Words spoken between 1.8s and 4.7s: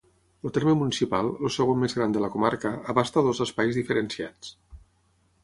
més gran de la comarca, abasta dos espais diferenciats.